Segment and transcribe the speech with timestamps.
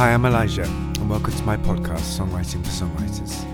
[0.00, 3.44] Hi, I'm Elijah, and welcome to my podcast, Songwriting for Songwriters.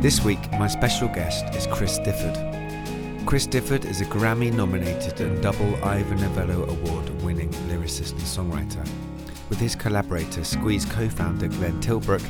[0.00, 3.26] This week, my special guest is Chris Difford.
[3.26, 8.82] Chris Difford is a Grammy nominated and double Ivor Novello Award winning lyricist and songwriter.
[9.50, 12.26] With his collaborator, Squeeze co founder Glenn Tilbrook,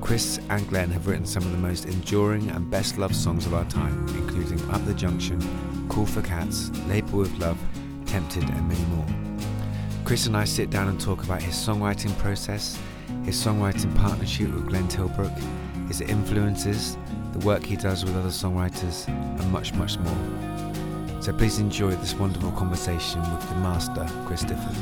[0.00, 3.54] Chris and Glenn have written some of the most enduring and best loved songs of
[3.54, 5.38] our time, including Up the Junction,
[5.88, 7.58] Cool for Cats, Labelled with Love,
[8.04, 9.29] Tempted, and many more.
[10.10, 12.76] Chris and I sit down and talk about his songwriting process,
[13.22, 15.32] his songwriting partnership with Glenn Tilbrook,
[15.86, 16.98] his influences,
[17.32, 21.22] the work he does with other songwriters, and much, much more.
[21.22, 24.76] So please enjoy this wonderful conversation with the master, Chris Difford.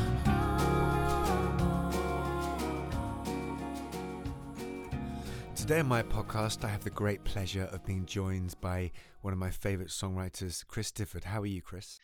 [5.54, 9.38] Today on my podcast, I have the great pleasure of being joined by one of
[9.38, 11.24] my favourite songwriters, Chris Difford.
[11.24, 12.00] How are you, Chris?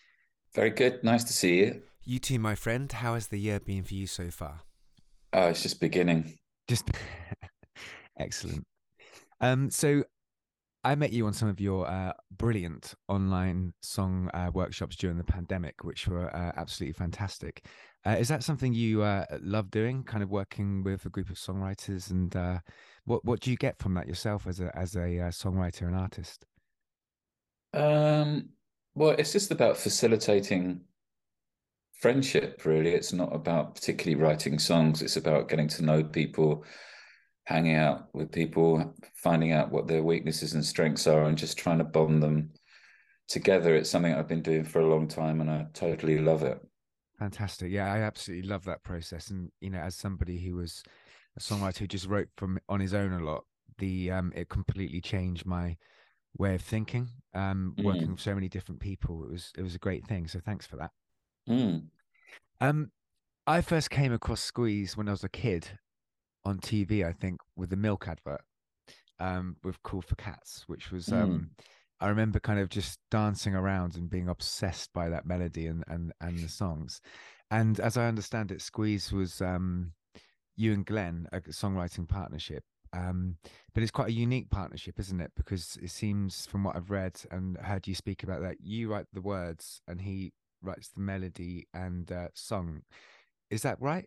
[0.52, 1.02] Very good.
[1.02, 1.80] Nice to see you.
[2.06, 2.92] You too, my friend.
[2.92, 4.60] How has the year been for you so far?
[5.32, 6.36] Oh, it's just beginning.
[6.68, 6.90] Just
[8.18, 8.66] excellent.
[9.40, 10.04] Um, so
[10.84, 15.24] I met you on some of your uh, brilliant online song uh, workshops during the
[15.24, 17.64] pandemic, which were uh, absolutely fantastic.
[18.06, 20.04] Uh, is that something you uh, love doing?
[20.04, 22.58] Kind of working with a group of songwriters, and uh,
[23.06, 26.44] what what do you get from that yourself as a as a songwriter and artist?
[27.72, 28.50] Um,
[28.94, 30.82] well, it's just about facilitating
[32.00, 32.62] friendship.
[32.64, 35.02] Really, it's not about particularly writing songs.
[35.02, 36.64] It's about getting to know people
[37.44, 41.78] hanging out with people, finding out what their weaknesses and strengths are, and just trying
[41.78, 42.50] to bond them
[43.28, 43.74] together.
[43.74, 46.60] It's something I've been doing for a long time, and I totally love it.
[47.18, 47.70] Fantastic.
[47.70, 49.30] Yeah, I absolutely love that process.
[49.30, 50.82] And you know, as somebody who was
[51.36, 53.44] a songwriter who just wrote from on his own a lot,
[53.78, 55.76] the um, it completely changed my
[56.38, 57.08] way of thinking.
[57.34, 57.84] Um, mm.
[57.84, 60.26] working with so many different people, it was it was a great thing.
[60.26, 60.90] So thanks for that.
[61.48, 61.84] Mm.
[62.60, 62.90] Um,
[63.46, 65.78] I first came across Squeeze when I was a kid,
[66.44, 68.42] on TV, I think, with the milk advert
[69.18, 71.22] um, with Cool for Cats, which was mm.
[71.22, 71.50] um,
[72.00, 76.12] I remember kind of just dancing around and being obsessed by that melody and and
[76.20, 77.00] and the songs.
[77.50, 79.92] And as I understand it, Squeeze was um,
[80.56, 82.64] you and Glenn a songwriting partnership.
[82.92, 83.36] Um,
[83.74, 85.32] but it's quite a unique partnership, isn't it?
[85.36, 89.06] Because it seems, from what I've read and heard you speak about that, you write
[89.12, 90.32] the words and he
[90.64, 92.82] writes the melody and uh, song.
[93.50, 94.06] Is that right?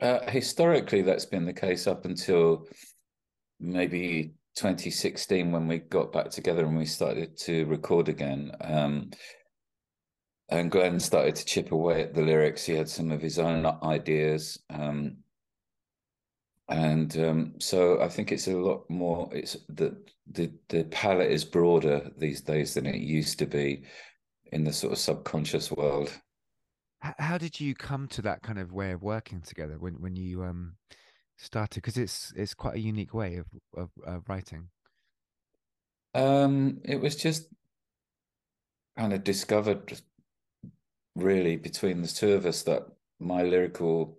[0.00, 2.66] Uh, historically, that's been the case up until
[3.60, 8.52] maybe 2016 when we got back together and we started to record again.
[8.60, 9.10] Um,
[10.48, 12.64] and Glenn started to chip away at the lyrics.
[12.64, 14.58] He had some of his own ideas.
[14.68, 15.18] Um,
[16.68, 19.28] and um, so I think it's a lot more.
[19.32, 23.82] It's the the the palette is broader these days than it used to be
[24.52, 26.12] in the sort of subconscious world.
[27.00, 30.44] How did you come to that kind of way of working together when when you
[30.44, 30.76] um
[31.36, 31.82] started?
[31.82, 33.46] Because it's it's quite a unique way of
[33.76, 34.68] of, of writing.
[36.14, 37.48] Um it was just
[38.96, 40.00] kind of discovered
[41.16, 42.84] really between the two of us that
[43.18, 44.18] my lyrical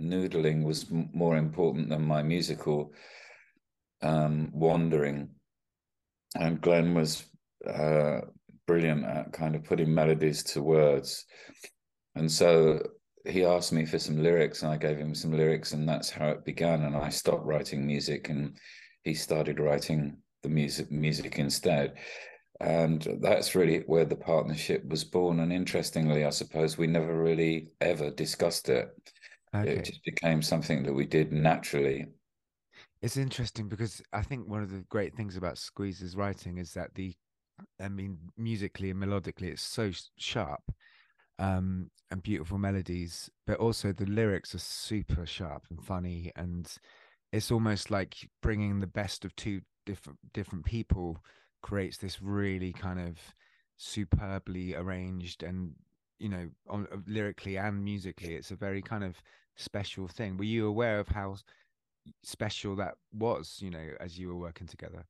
[0.00, 2.92] noodling was m- more important than my musical
[4.00, 5.30] um wandering.
[6.36, 7.24] And glenn was
[7.66, 8.20] uh
[8.72, 11.26] brilliant at kind of putting melodies to words
[12.14, 12.80] and so
[13.24, 16.28] he asked me for some lyrics, and I gave him some lyrics, and that's how
[16.28, 16.82] it began.
[16.82, 18.56] And I stopped writing music, and
[19.04, 21.94] he started writing the music music instead.
[22.60, 25.40] And that's really where the partnership was born.
[25.40, 28.88] And interestingly, I suppose we never really ever discussed it.
[29.54, 29.76] Okay.
[29.76, 32.06] It just became something that we did naturally.
[33.02, 36.94] It's interesting because I think one of the great things about Squeeze's writing is that
[36.94, 37.14] the,
[37.80, 40.62] I mean, musically and melodically, it's so sharp
[41.38, 46.72] um, and beautiful melodies, but also the lyrics are super sharp and funny, and
[47.32, 51.18] it's almost like bringing the best of two different different people
[51.62, 53.18] creates this really kind of
[53.76, 55.72] superbly arranged and
[56.20, 59.20] you know on, uh, lyrically and musically it's a very kind of
[59.56, 60.36] special thing.
[60.36, 61.36] Were you aware of how
[62.22, 65.04] special that was you know as you were working together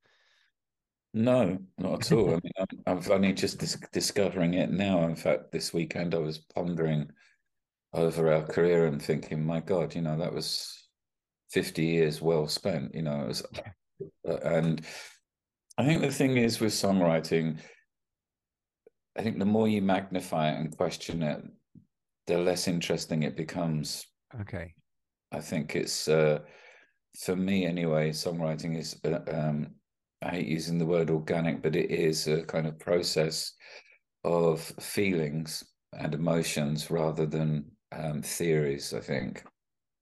[1.13, 2.29] no, not at all.
[2.29, 5.03] I mean, I'm, I'm only just dis- discovering it now.
[5.03, 7.11] In fact, this weekend I was pondering
[7.93, 10.87] over our career and thinking, my God, you know, that was
[11.51, 13.43] 50 years well spent, you know, was,
[14.27, 14.81] uh, and
[15.77, 17.59] I think the thing is with songwriting,
[19.15, 21.43] I think the more you magnify it and question it,
[22.25, 24.07] the less interesting it becomes.
[24.41, 24.73] Okay.
[25.31, 26.39] I think it's, uh,
[27.19, 29.75] for me anyway, songwriting is, uh, um,
[30.23, 33.53] I hate using the word organic, but it is a kind of process
[34.23, 39.43] of feelings and emotions rather than um, theories, I think.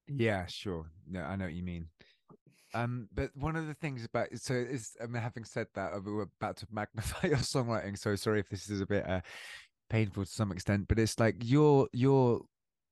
[0.07, 0.85] Yeah, sure.
[1.09, 1.87] No, I know what you mean.
[2.73, 5.99] Um, but one of the things about so is I mean, having said that, uh,
[6.03, 7.97] we're about to magnify your songwriting.
[7.97, 9.21] So sorry if this is a bit uh,
[9.89, 12.41] painful to some extent, but it's like your your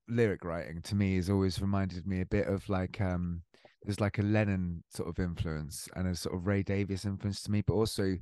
[0.08, 3.42] lyric writing to me has always reminded me a bit of like um
[3.82, 7.50] there's like a Lennon sort of influence and a sort of Ray Davies influence to
[7.50, 8.16] me, but also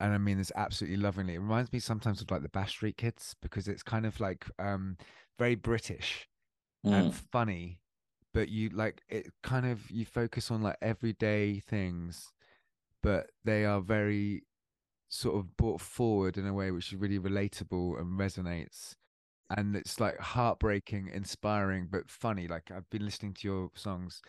[0.00, 1.34] and I mean this absolutely lovingly.
[1.34, 4.46] It reminds me sometimes of like the Bash Street Kids because it's kind of like
[4.58, 4.96] um
[5.38, 6.26] very British
[6.84, 6.92] mm.
[6.92, 7.80] and funny,
[8.32, 12.32] but you like it kind of you focus on like everyday things,
[13.02, 14.44] but they are very
[15.10, 18.94] sort of brought forward in a way which is really relatable and resonates
[19.56, 24.22] and it's like heartbreaking inspiring but funny like i've been listening to your songs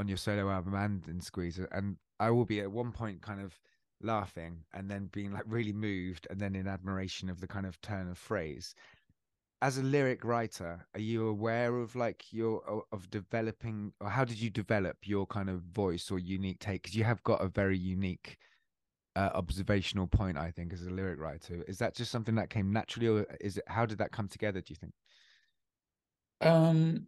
[0.00, 3.40] on your solo album and in squeeze and i will be at one point kind
[3.40, 3.60] of
[4.02, 7.80] laughing and then being like really moved and then in admiration of the kind of
[7.80, 8.74] turn of phrase.
[9.62, 14.40] As a lyric writer are you aware of like your of developing or how did
[14.40, 16.82] you develop your kind of voice or unique take?
[16.82, 18.38] Because you have got a very unique
[19.16, 21.62] uh, observational point i think as a lyric writer.
[21.68, 24.60] Is that just something that came naturally or is it how did that come together
[24.60, 24.94] do you think?
[26.40, 27.06] Um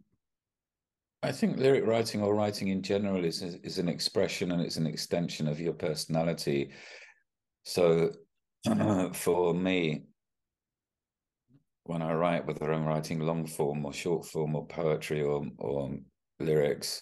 [1.23, 4.87] i think lyric writing or writing in general is is an expression and it's an
[4.87, 6.71] extension of your personality
[7.63, 8.11] so
[9.13, 10.03] for me
[11.85, 15.89] when i write whether i'm writing long form or short form or poetry or or
[16.39, 17.01] lyrics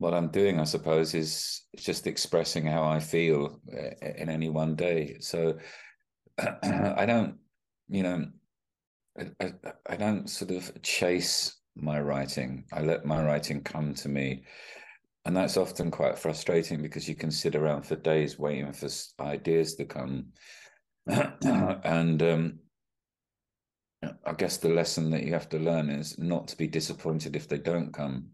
[0.00, 4.74] what I'm doing, I suppose, is just expressing how I feel uh, in any one
[4.74, 5.18] day.
[5.20, 5.58] So
[6.38, 7.36] I don't,
[7.90, 8.24] you know,
[9.18, 9.52] I,
[9.86, 12.64] I, don't sort of chase my writing.
[12.72, 14.44] I let my writing come to me.
[15.24, 18.88] And that's often quite frustrating because you can sit around for days waiting for
[19.20, 20.26] ideas to come.
[21.06, 22.58] and um,
[24.24, 27.48] I guess the lesson that you have to learn is not to be disappointed if
[27.48, 28.30] they don't come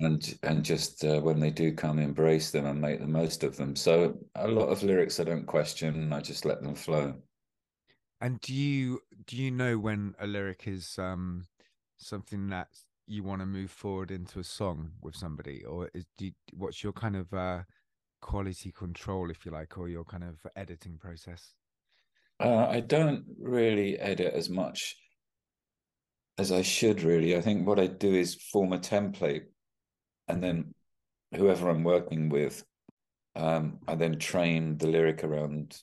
[0.00, 3.56] and and just uh, when they do come embrace them and make the most of
[3.56, 7.14] them so a lot of lyrics i don't question i just let them flow
[8.20, 11.46] and do you do you know when a lyric is um
[11.98, 12.68] something that
[13.06, 15.64] you want to move forward into a song with somebody?
[15.64, 17.62] Or is you, what's your kind of uh
[18.20, 21.52] quality control if you like or your kind of editing process?
[22.40, 24.96] Uh, i don't really edit as much
[26.38, 27.36] as i should really.
[27.36, 29.44] I think what i do is form a template
[30.28, 30.74] and then
[31.34, 32.64] whoever I'm working with,
[33.34, 35.76] um, I then train the lyric around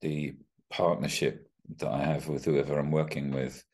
[0.00, 0.34] the
[0.70, 3.64] partnership that I have with whoever I'm working with.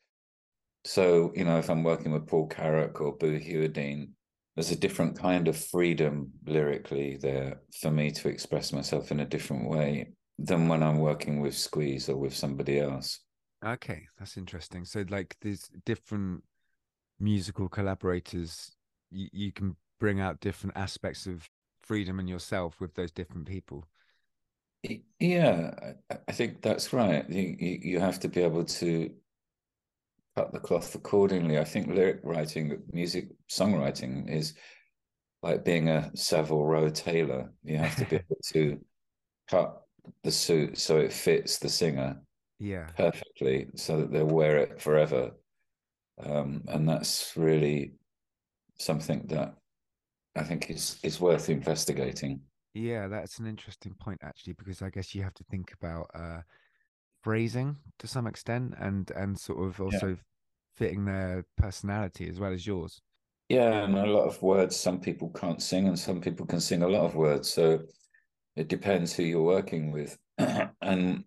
[0.87, 4.11] So, you know, if I'm working with Paul Carrack or Boo Hewerdine,
[4.55, 9.25] there's a different kind of freedom lyrically there for me to express myself in a
[9.25, 13.19] different way than when I'm working with Squeeze or with somebody else.
[13.65, 14.85] Okay, that's interesting.
[14.85, 16.45] So, like, these different
[17.19, 18.71] musical collaborators
[19.11, 21.49] you, you can bring out different aspects of
[21.81, 23.83] freedom in yourself with those different people
[25.19, 25.71] yeah
[26.27, 29.09] i think that's right you, you have to be able to
[30.37, 34.53] cut the cloth accordingly i think lyric writing music songwriting is
[35.41, 38.79] like being a savile row tailor you have to be able to
[39.49, 39.81] cut
[40.23, 42.21] the suit so it fits the singer
[42.59, 45.31] yeah perfectly so that they'll wear it forever
[46.23, 47.93] um, and that's really
[48.79, 49.55] something that
[50.35, 52.41] I think is is worth investigating.
[52.73, 56.41] Yeah, that's an interesting point actually, because I guess you have to think about uh,
[57.23, 60.15] phrasing to some extent, and and sort of also yeah.
[60.77, 63.01] Fitting their personality as well as yours.
[63.49, 66.83] Yeah, and a lot of words some people can't sing, and some people can sing
[66.83, 67.49] a lot of words.
[67.51, 67.79] So
[68.55, 70.17] it depends who you're working with,
[70.81, 71.23] and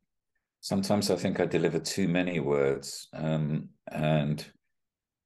[0.60, 4.44] sometimes I think I deliver too many words, um, and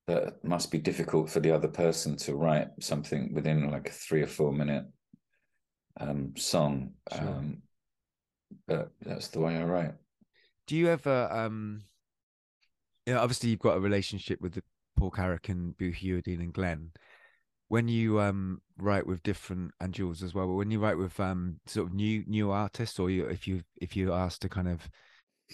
[0.06, 4.22] that must be difficult for the other person to write something within like a three
[4.22, 4.84] or four minute
[6.00, 6.92] um, song.
[7.12, 7.28] Sure.
[7.28, 7.62] Um,
[8.68, 9.94] but that's the way I write.
[10.66, 11.82] Do you ever, um,
[13.06, 14.62] you know, obviously you've got a relationship with the
[14.96, 16.90] Paul Carrack and Boo Hewerdine and Glenn.
[17.68, 21.18] When you um, write with different and Jules as well, but when you write with
[21.18, 24.68] um, sort of new new artists, or you, if you if you ask to kind
[24.68, 24.88] of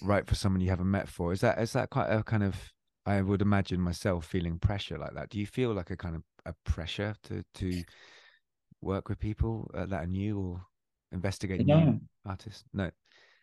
[0.02, 2.56] write for someone you haven't met for, is that is that quite a kind of
[3.06, 5.30] I would imagine myself feeling pressure like that.
[5.30, 7.82] Do you feel like a kind of a pressure to to
[8.80, 10.62] work with people uh, that are new or
[11.12, 11.80] investigate no.
[11.80, 12.64] new artists?
[12.72, 12.90] No.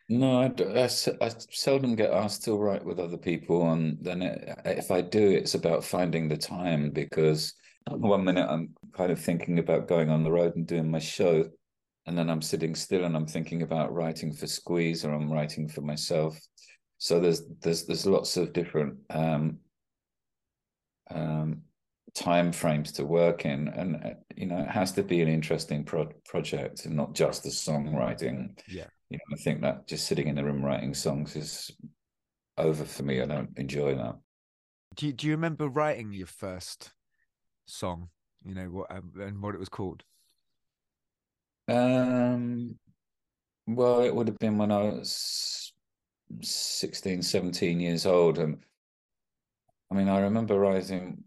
[0.10, 4.58] No, I, I, I, seldom get asked to write with other people, and then it,
[4.64, 7.54] if I do, it's about finding the time because
[7.90, 11.50] one minute I'm kind of thinking about going on the road and doing my show,
[12.06, 15.68] and then I'm sitting still and I'm thinking about writing for Squeeze or I'm writing
[15.68, 16.40] for myself.
[17.00, 19.58] So there's there's there's lots of different um,
[21.12, 21.64] um,
[22.16, 25.84] time frames to work in and uh, you know it has to be an interesting
[25.84, 28.58] pro- project and not just the songwriting.
[28.70, 31.72] Yeah you know i think that just sitting in the room writing songs is
[32.58, 33.22] over for me.
[33.22, 34.16] I don't enjoy that.
[34.96, 36.92] Do you, do you remember writing your first
[37.66, 38.10] song?
[38.44, 40.04] You know what um, and what it was called?
[41.68, 42.78] Um
[43.68, 45.74] well it would have been when i was
[46.42, 48.40] 16 17 years old.
[48.40, 48.58] And
[49.92, 51.24] i mean i remember writing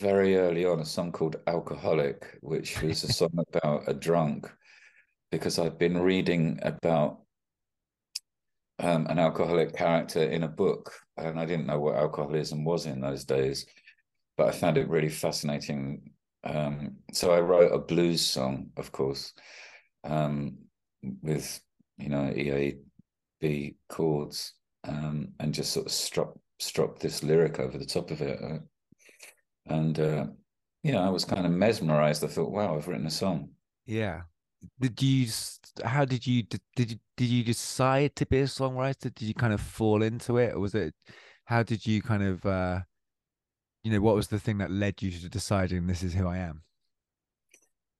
[0.00, 4.50] very early on a song called Alcoholic, which was a song about a drunk,
[5.32, 7.22] because I'd been reading about
[8.78, 13.00] um, an alcoholic character in a book, and I didn't know what alcoholism was in
[13.00, 13.66] those days,
[14.36, 16.12] but I found it really fascinating.
[16.44, 19.32] Um, so I wrote a blues song, of course,
[20.04, 20.58] um,
[21.22, 21.60] with
[21.98, 27.84] you know EAB chords, um, and just sort of struck struck this lyric over the
[27.84, 28.38] top of it
[29.66, 30.26] and uh,
[30.82, 32.24] yeah, I was kind of mesmerized.
[32.24, 33.50] I thought, wow, I've written a song.
[33.86, 34.22] Yeah.
[34.80, 35.28] Did you?
[35.84, 36.42] How did you?
[36.44, 36.98] Did, did you?
[37.16, 39.14] Did you decide to be a songwriter?
[39.14, 40.94] Did you kind of fall into it, or was it?
[41.44, 42.44] How did you kind of?
[42.46, 42.80] uh
[43.84, 46.38] You know, what was the thing that led you to deciding this is who I
[46.38, 46.62] am?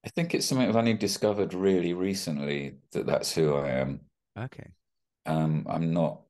[0.05, 4.01] I think it's something I've only discovered really recently that that's who I am.
[4.37, 4.69] Okay.
[5.27, 6.23] Um, I'm not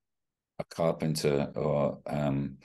[0.59, 2.59] a carpenter or um,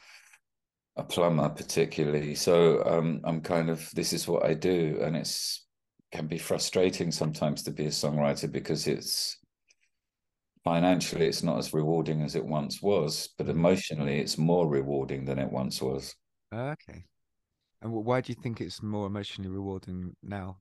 [0.97, 5.66] a plumber particularly so um, i'm kind of this is what i do and it's
[6.11, 9.37] can be frustrating sometimes to be a songwriter because it's
[10.63, 13.57] financially it's not as rewarding as it once was but mm-hmm.
[13.57, 16.15] emotionally it's more rewarding than it once was
[16.53, 17.05] okay
[17.81, 20.57] and why do you think it's more emotionally rewarding now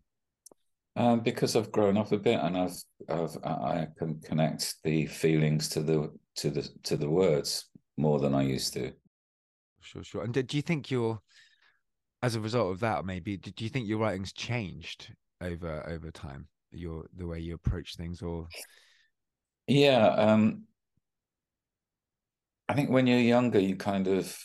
[0.98, 2.76] um, because I've grown up a bit and I've,
[3.10, 8.34] I've I can connect the feelings to the to the to the words more than
[8.34, 8.92] I used to
[9.86, 10.22] sure, sure.
[10.22, 11.20] And do you think you're,
[12.22, 16.48] as a result of that, maybe, do you think your writing's changed over over time?
[16.70, 18.48] Your the way you approach things, or
[19.66, 20.64] yeah, um,
[22.68, 24.36] I think when you're younger, you kind of,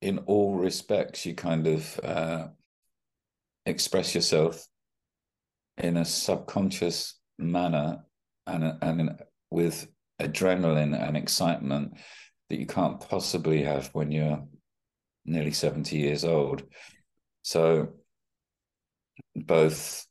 [0.00, 2.46] in all respects, you kind of uh,
[3.66, 4.66] express yourself
[5.76, 8.04] in a subconscious manner
[8.46, 9.86] and and with
[10.20, 11.96] adrenaline and excitement
[12.48, 14.42] that you can't possibly have when you're
[15.24, 16.62] nearly 70 years old.
[17.42, 17.88] So,
[19.36, 20.07] both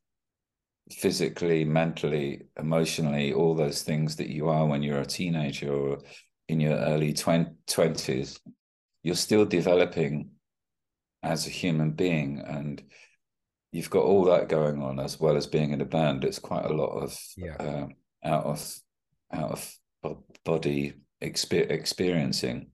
[0.92, 6.00] physically, mentally, emotionally, all those things that you are when you're a teenager or
[6.48, 8.40] in your early 20s,
[9.04, 10.30] you're still developing
[11.24, 12.40] as a human being.
[12.40, 12.82] And
[13.72, 16.24] you've got all that going on as well as being in a band.
[16.24, 17.56] It's quite a lot of yeah.
[17.60, 17.88] uh,
[18.24, 18.80] out of
[19.34, 19.78] out of
[20.46, 22.68] body exper- experiencing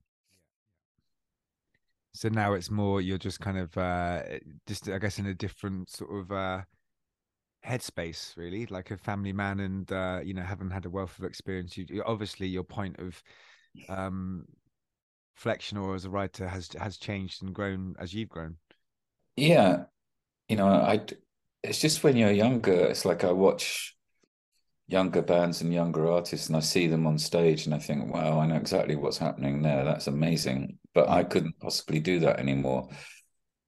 [2.12, 4.22] so now it's more you're just kind of uh
[4.66, 6.60] just i guess in a different sort of uh
[7.66, 11.24] headspace really like a family man and uh you know haven't had a wealth of
[11.24, 13.22] experience you obviously your point of
[13.88, 14.44] um
[15.34, 18.56] flexion or as a writer has has changed and grown as you've grown
[19.36, 19.84] yeah
[20.48, 21.00] you know i
[21.62, 23.94] it's just when you're younger it's like i watch
[24.86, 28.38] younger bands and younger artists and I see them on stage and I think, wow,
[28.38, 29.84] I know exactly what's happening there.
[29.84, 30.78] That's amazing.
[30.92, 32.90] But I couldn't possibly do that anymore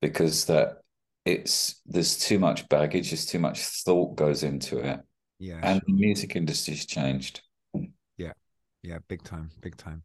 [0.02, 0.82] because that
[1.26, 5.00] it's there's too much baggage, there's too much thought goes into it.
[5.38, 5.60] Yeah.
[5.62, 5.82] And sure.
[5.86, 7.42] the music industry's changed.
[8.16, 8.32] Yeah.
[8.82, 10.02] Yeah, big time, big time.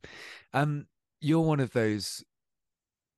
[0.53, 0.87] Um,
[1.21, 2.23] you're one of those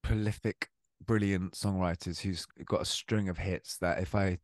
[0.04, 0.68] prolific,
[1.06, 4.40] brilliant songwriters who's got a string of hits that if I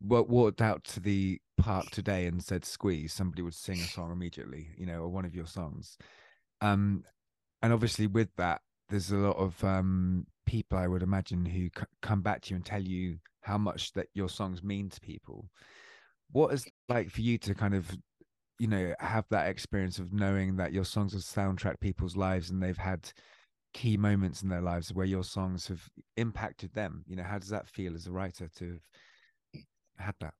[0.00, 4.68] walked out to the park today and said squeeze somebody would sing a song immediately
[4.76, 5.96] you know or one of your songs
[6.60, 7.02] um
[7.62, 11.86] and obviously with that there's a lot of um people i would imagine who c-
[12.00, 15.48] come back to you and tell you how much that your songs mean to people
[16.30, 17.90] what is like for you to kind of
[18.58, 22.62] you know have that experience of knowing that your songs have soundtrack people's lives and
[22.62, 23.10] they've had
[23.74, 25.82] key moments in their lives where your songs have
[26.16, 28.80] impacted them you know how does that feel as a writer to have
[30.02, 30.34] had that?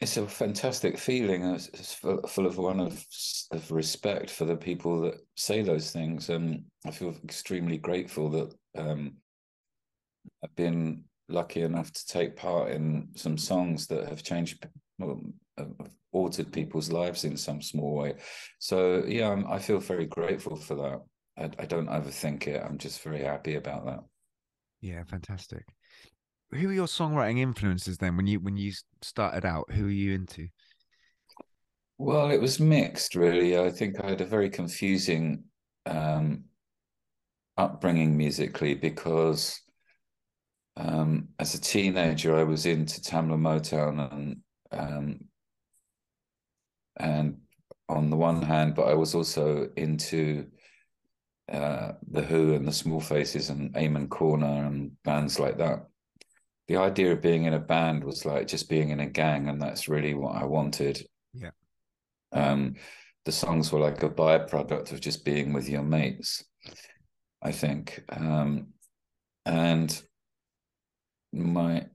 [0.00, 1.44] It's a fantastic feeling.
[1.44, 3.04] It's full, full of one of,
[3.52, 6.30] of respect for the people that say those things.
[6.30, 9.16] Um, I feel extremely grateful that um,
[10.42, 14.66] I've been lucky enough to take part in some songs that have changed,
[14.98, 15.20] well,
[15.56, 15.72] have
[16.12, 18.14] altered people's lives in some small way.
[18.58, 21.00] So yeah, I'm, i feel very grateful for that.
[21.38, 22.62] I, I don't overthink it.
[22.64, 24.00] I'm just very happy about that.
[24.80, 25.64] Yeah, fantastic
[26.52, 28.72] who are your songwriting influences then when you when you
[29.02, 30.48] started out who are you into
[31.98, 35.44] well it was mixed really i think i had a very confusing
[35.86, 36.44] um
[37.60, 39.60] upbringing musically because
[40.76, 44.36] um, as a teenager, I was into Tamla Motown and
[44.72, 45.20] um,
[46.96, 47.38] and
[47.88, 50.46] on the one hand, but I was also into
[51.52, 55.86] uh, the Who and the Small Faces and Amen Corner and bands like that.
[56.68, 59.60] The idea of being in a band was like just being in a gang, and
[59.60, 61.04] that's really what I wanted.
[61.34, 61.50] Yeah.
[62.32, 62.76] Um,
[63.24, 66.44] the songs were like a byproduct of just being with your mates,
[67.42, 68.02] I think.
[68.10, 68.68] Um,
[69.46, 70.02] and
[71.32, 71.86] my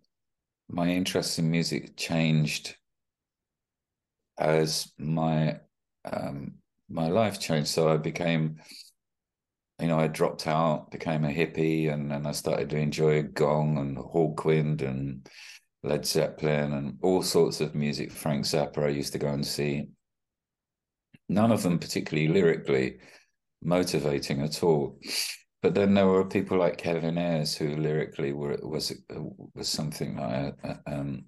[0.68, 2.76] my interest in music changed
[4.38, 5.60] as my
[6.12, 6.56] um,
[6.90, 7.70] my life changed.
[7.70, 8.58] So I became,
[9.80, 13.78] you know, I dropped out, became a hippie, and then I started to enjoy Gong
[13.78, 15.28] and Hawkwind and
[15.84, 18.12] Led Zeppelin and all sorts of music.
[18.12, 19.88] Frank Zappa, I used to go and see.
[21.28, 22.98] None of them particularly lyrically
[23.66, 25.00] motivating at all.
[25.62, 28.94] But then there were people like Kevin Ayers who lyrically were was
[29.56, 30.54] was something I
[30.86, 31.26] um,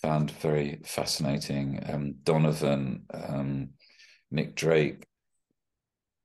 [0.00, 1.82] found very fascinating.
[1.88, 3.70] Um, Donovan, um,
[4.30, 5.06] Nick Drake,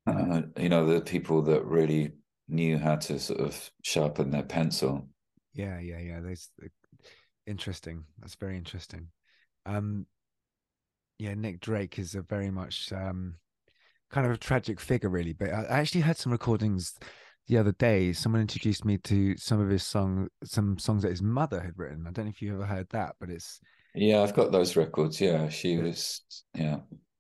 [0.06, 2.12] uh, you know, the people that really
[2.48, 5.08] knew how to sort of sharpen their pencil.
[5.54, 6.20] Yeah, yeah, yeah.
[6.22, 6.50] That's
[7.48, 8.04] interesting.
[8.20, 9.08] That's very interesting.
[9.66, 10.06] Um,
[11.18, 13.36] yeah, Nick Drake is a very much um,
[14.10, 15.34] kind of a tragic figure, really.
[15.34, 16.96] But I actually heard some recordings
[17.48, 18.14] the other day.
[18.14, 22.06] Someone introduced me to some of his song, some songs that his mother had written.
[22.08, 23.60] I don't know if you ever heard that, but it's
[23.96, 25.20] yeah, I've got those records.
[25.20, 26.22] Yeah, she was
[26.54, 26.80] yeah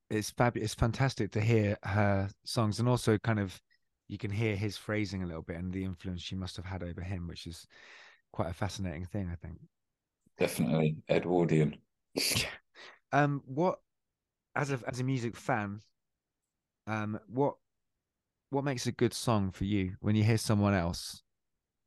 [0.09, 0.71] it's fabulous.
[0.71, 3.59] It's fantastic to hear her songs, and also kind of
[4.07, 6.83] you can hear his phrasing a little bit and the influence she must have had
[6.83, 7.67] over him, which is
[8.31, 9.59] quite a fascinating thing, I think.
[10.39, 11.77] Definitely Edwardian.
[13.11, 13.79] um, what
[14.55, 15.81] as a as a music fan,
[16.89, 17.53] um, what
[18.49, 21.21] what makes a good song for you when you hear someone else?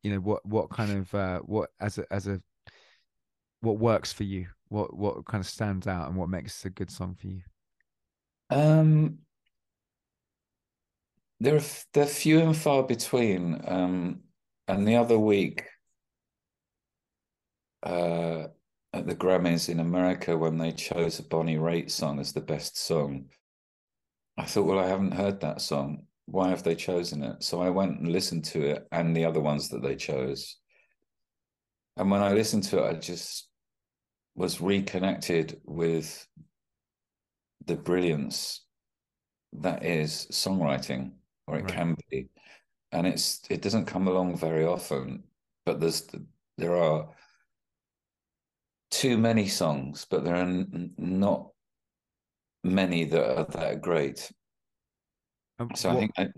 [0.02, 2.40] You know, what what kind of uh, what as a as a
[3.60, 4.46] what works for you?
[4.68, 7.42] What what kind of stands out and what makes a good song for you?
[8.50, 9.18] Um,
[11.40, 11.60] they're
[11.92, 13.60] they're few and far between.
[13.66, 14.20] Um,
[14.68, 15.64] and the other week,
[17.82, 18.46] uh,
[18.92, 22.78] at the Grammys in America, when they chose a Bonnie Raitt song as the best
[22.78, 23.26] song,
[24.42, 26.02] I thought, well, I haven't heard that song.
[26.26, 27.44] Why have they chosen it?
[27.44, 30.57] So I went and listened to it and the other ones that they chose.
[31.96, 33.48] And when I listened to it, I just
[34.35, 36.26] was reconnected with
[37.66, 38.64] the brilliance
[39.52, 41.12] that is songwriting,
[41.46, 41.72] or it right.
[41.72, 42.28] can be,
[42.90, 45.22] and it's it doesn't come along very often.
[45.64, 46.09] But there's
[46.59, 47.11] there are
[48.90, 50.64] too many songs, but there are
[50.98, 51.51] not
[52.64, 54.31] many that are that great.
[55.59, 56.29] Um, so what, I think I,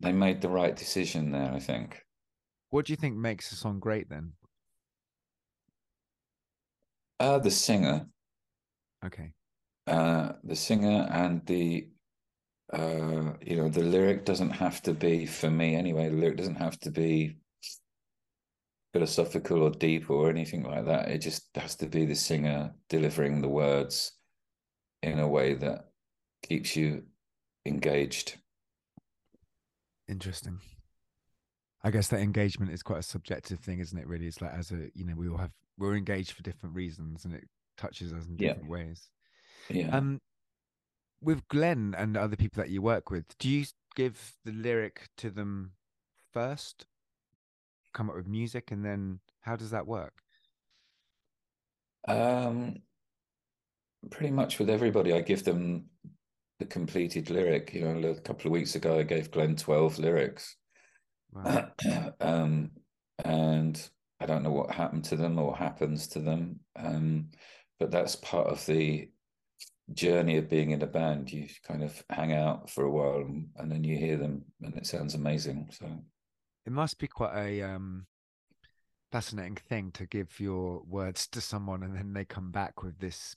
[0.00, 1.52] they made the right decision there.
[1.52, 2.02] I think.
[2.70, 4.32] What do you think makes a song great then?
[7.20, 8.06] Uh, the singer.
[9.04, 9.32] Okay
[9.86, 11.88] uh, the singer and the
[12.72, 16.08] uh, you know the lyric doesn't have to be for me anyway.
[16.08, 17.36] The lyric doesn't have to be
[18.92, 21.08] philosophical or deep or anything like that.
[21.08, 24.12] It just has to be the singer delivering the words
[25.02, 25.90] in a way that
[26.42, 27.04] keeps you
[27.66, 28.36] engaged.
[30.08, 30.60] Interesting.
[31.84, 34.06] I guess that engagement is quite a subjective thing, isn't it?
[34.06, 37.24] Really, it's like as a you know we all have we're engaged for different reasons,
[37.24, 38.70] and it touches us in different yeah.
[38.70, 39.08] ways.
[39.68, 39.96] Yeah.
[39.96, 40.20] Um,
[41.20, 45.30] with Glenn and other people that you work with, do you give the lyric to
[45.30, 45.72] them
[46.32, 46.86] first,
[47.92, 50.14] come up with music, and then how does that work?
[52.08, 52.82] Um,
[54.10, 55.86] pretty much with everybody, I give them
[56.58, 57.72] the completed lyric.
[57.74, 60.56] You know, a couple of weeks ago, I gave Glenn twelve lyrics,
[61.32, 61.70] wow.
[62.20, 62.70] um,
[63.24, 63.88] and
[64.20, 67.30] I don't know what happened to them or happens to them, um,
[67.78, 69.08] but that's part of the
[69.92, 73.48] journey of being in a band you kind of hang out for a while and,
[73.56, 75.86] and, then you hear them and it sounds amazing so
[76.64, 78.06] it must be quite a um
[79.10, 83.36] fascinating thing to give your words to someone and then they come back with this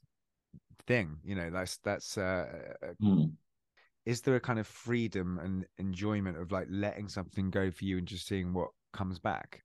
[0.87, 2.45] thing you know that's that's uh
[3.01, 3.31] mm.
[4.05, 7.97] is there a kind of freedom and enjoyment of like letting something go for you
[7.97, 9.61] and just seeing what comes back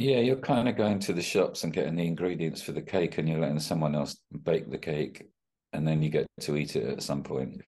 [0.00, 3.18] yeah, you're kind of going to the shops and getting the ingredients for the cake,
[3.18, 5.28] and you're letting someone else bake the cake,
[5.74, 7.60] and then you get to eat it at some point.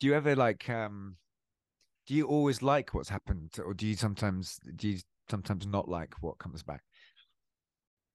[0.00, 0.70] Do you ever like?
[0.70, 1.16] um
[2.06, 6.14] Do you always like what's happened, or do you sometimes do you sometimes not like
[6.22, 6.82] what comes back?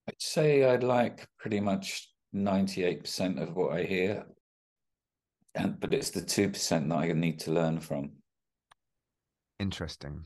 [0.10, 4.26] I'd say I'd like pretty much ninety-eight percent of what I hear,
[5.56, 8.12] and but it's the two percent that I need to learn from.
[9.60, 10.26] Interesting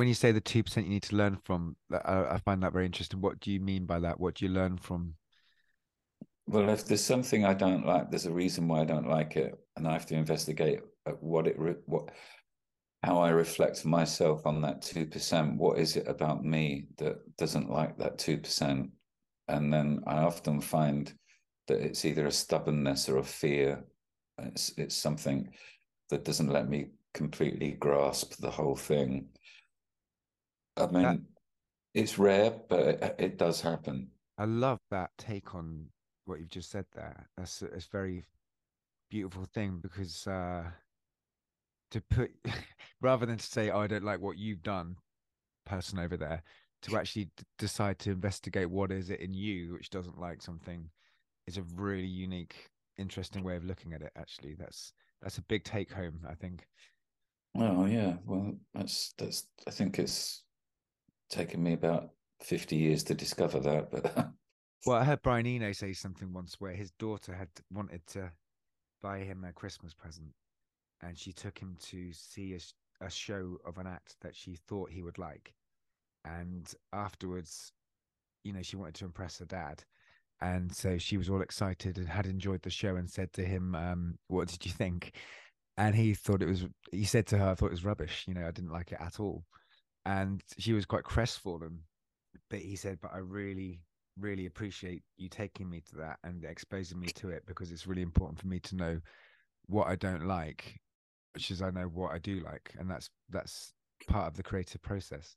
[0.00, 2.72] when you say the two percent you need to learn from, I, I find that
[2.72, 3.20] very interesting.
[3.20, 4.18] What do you mean by that?
[4.18, 5.14] What do you learn from?
[6.46, 9.54] Well, if there's something I don't like, there's a reason why I don't like it,
[9.76, 12.10] and I have to investigate uh, what it what
[13.02, 15.58] how I reflect myself on that two percent.
[15.58, 18.90] What is it about me that doesn't like that two percent?
[19.50, 21.12] And then I often find
[21.66, 23.84] that it's either a stubbornness or a fear.
[24.38, 25.50] It's it's something
[26.08, 29.28] that doesn't let me completely grasp the whole thing.
[30.76, 31.18] I mean, that,
[31.94, 34.08] it's rare, but it, it, does happen.
[34.38, 35.86] I love that take on
[36.24, 37.28] what you've just said there.
[37.36, 38.24] That's a, it's very
[39.10, 40.64] beautiful thing because uh,
[41.90, 42.30] to put
[43.00, 44.96] rather than to say, "Oh, I don't like what you've done,"
[45.66, 46.42] person over there,
[46.82, 50.90] to actually d- decide to investigate what is it in you which doesn't like something
[51.46, 54.12] is a really unique, interesting way of looking at it.
[54.16, 56.20] Actually, that's that's a big take home.
[56.28, 56.66] I think.
[57.56, 59.46] Oh yeah, well, that's that's.
[59.66, 60.44] I think it's
[61.28, 64.14] taken me about fifty years to discover that, but.
[64.86, 68.30] well, I heard Brian Eno say something once where his daughter had wanted to
[69.02, 70.32] buy him a Christmas present,
[71.02, 74.90] and she took him to see a, a show of an act that she thought
[74.90, 75.54] he would like,
[76.24, 77.72] and afterwards,
[78.44, 79.84] you know, she wanted to impress her dad,
[80.40, 83.74] and so she was all excited and had enjoyed the show and said to him,
[83.74, 85.16] um, "What did you think?"
[85.76, 86.66] And he thought it was.
[86.92, 88.26] He said to her, "I thought it was rubbish.
[88.26, 89.44] You know, I didn't like it at all."
[90.04, 91.84] And she was quite crestfallen,
[92.48, 93.82] but he said, "But I really,
[94.18, 98.02] really appreciate you taking me to that and exposing me to it because it's really
[98.02, 99.00] important for me to know
[99.66, 100.80] what I don't like,
[101.34, 103.72] which is I know what I do like, and that's that's
[104.08, 105.36] part of the creative process."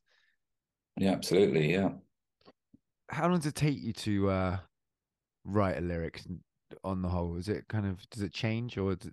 [0.97, 1.71] Yeah, absolutely.
[1.71, 1.89] Yeah.
[3.09, 4.57] How long does it take you to uh,
[5.45, 6.21] write a lyric
[6.83, 7.35] on the whole?
[7.37, 9.05] Is it kind of does it change or it,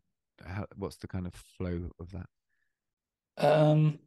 [0.46, 2.26] how, what's the kind of flow of that?
[3.38, 3.98] Um,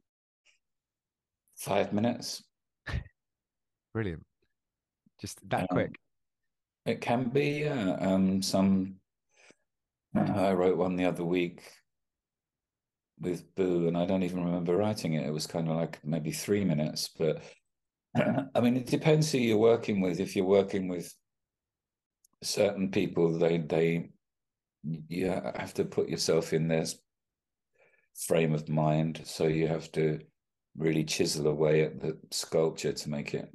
[1.55, 2.43] five minutes.
[3.93, 4.23] Brilliant.
[5.19, 5.95] Just that um, quick.
[6.86, 7.63] It can be.
[7.63, 7.97] Yeah.
[7.99, 8.95] Um, some.
[10.15, 11.63] I wrote one the other week
[13.19, 15.25] with Boo, and I don't even remember writing it.
[15.25, 17.41] It was kind of like maybe three minutes, but
[18.56, 20.19] I mean, it depends who you're working with.
[20.19, 21.13] If you're working with
[22.43, 24.10] certain people they they
[25.08, 26.86] you have to put yourself in their
[28.28, 29.21] frame of mind.
[29.23, 30.19] So you have to
[30.78, 33.49] really chisel away at the sculpture to make it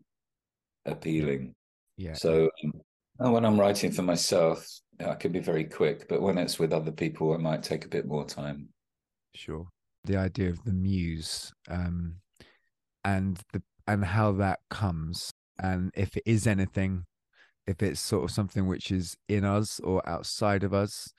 [0.86, 1.54] appealing.
[1.96, 2.14] Yeah.
[2.14, 2.48] So
[3.20, 4.64] um, when i'm writing for myself
[5.04, 7.88] i can be very quick but when it's with other people it might take a
[7.88, 8.68] bit more time.
[9.34, 9.66] Sure.
[10.04, 12.14] The idea of the muse um
[13.04, 17.04] and the and how that comes and if it is anything
[17.66, 21.12] if it's sort of something which is in us or outside of us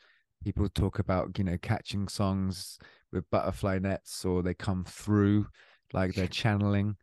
[0.44, 2.78] people talk about you know catching songs
[3.12, 5.46] with butterfly nets or they come through
[5.92, 6.96] like they're channeling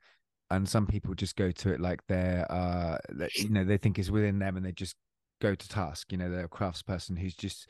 [0.51, 2.97] and some people just go to it like they're uh
[3.35, 4.97] you know they think it's within them and they just
[5.43, 7.69] go to task you know they're a craftsperson who's just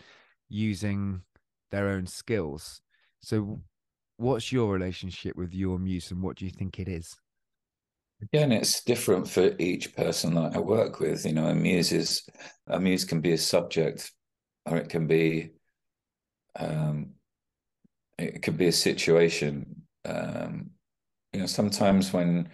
[0.49, 1.23] using
[1.71, 2.81] their own skills.
[3.21, 3.61] So
[4.17, 7.15] what's your relationship with your muse and what do you think it is
[8.23, 11.27] Again, it's different for each person that I work with.
[11.27, 12.27] You know, a muse is
[12.67, 14.11] a muse can be a subject,
[14.65, 15.51] or it can be,
[16.59, 17.11] um,
[18.19, 19.83] it could be a situation.
[20.07, 20.71] Um,
[21.33, 22.49] you know, sometimes when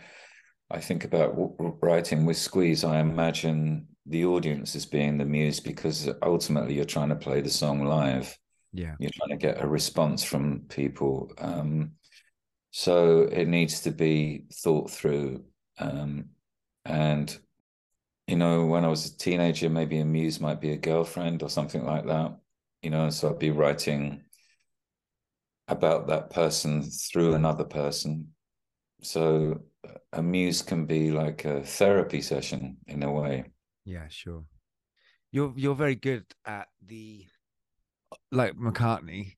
[0.68, 1.35] I think about
[1.81, 7.11] writing with Squeeze, I imagine the audience as being the muse because ultimately you're trying
[7.11, 8.37] to play the song live.
[8.72, 11.31] Yeah, you're trying to get a response from people.
[11.38, 11.92] Um,
[12.72, 15.44] so it needs to be thought through
[15.78, 16.30] um,
[16.85, 17.37] and
[18.26, 21.50] you know, when I was a teenager, maybe a muse might be a girlfriend or
[21.50, 22.38] something like that.
[22.82, 24.22] You know, so I'd be writing
[25.68, 28.28] about that person through another person.
[29.02, 29.62] So
[30.12, 33.44] a muse can be like a therapy session in a way.
[33.85, 34.44] Yeah, sure.
[35.32, 37.26] You're you're very good at the
[38.30, 39.35] like McCartney.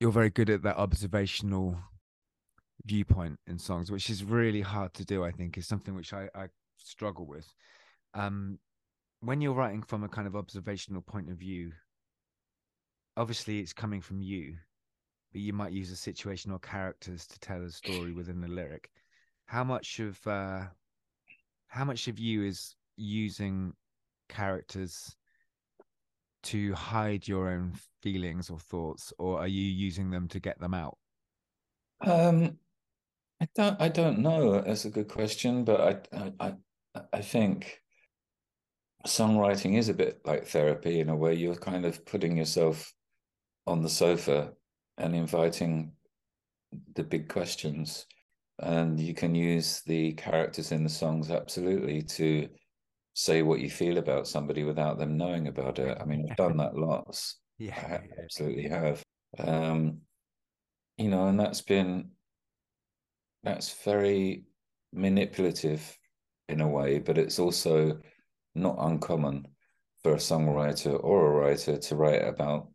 [0.00, 1.78] You're very good at that observational
[2.86, 5.24] viewpoint in songs, which is really hard to do.
[5.24, 7.46] I think is something which I, I struggle with.
[8.14, 8.58] Um,
[9.20, 11.72] when you're writing from a kind of observational point of view,
[13.16, 14.56] obviously it's coming from you,
[15.32, 18.90] but you might use a situation or characters to tell a story within the lyric.
[19.46, 20.64] How much of uh,
[21.68, 23.72] how much of you is using
[24.28, 25.16] characters
[26.44, 30.74] to hide your own feelings or thoughts, or are you using them to get them
[30.74, 30.98] out?
[32.02, 32.58] Um,
[33.44, 33.80] I don't.
[33.80, 34.60] I don't know.
[34.62, 36.54] That's a good question, but I, I,
[37.12, 37.78] I think
[39.06, 41.34] songwriting is a bit like therapy in a way.
[41.34, 42.92] You're kind of putting yourself
[43.66, 44.52] on the sofa
[44.98, 45.92] and inviting
[46.94, 48.06] the big questions.
[48.60, 52.48] and you can use the characters in the songs absolutely to
[53.14, 55.98] say what you feel about somebody without them knowing about it.
[56.00, 57.40] I mean, I've done that lots.
[57.58, 58.22] Yeah, I yeah.
[58.24, 59.02] absolutely have.
[59.38, 60.00] Um,
[60.98, 62.10] you know, and that's been
[63.44, 64.44] that's very
[64.92, 65.96] manipulative
[66.48, 67.98] in a way, but it's also
[68.54, 69.46] not uncommon
[70.02, 72.68] for a songwriter or a writer to write about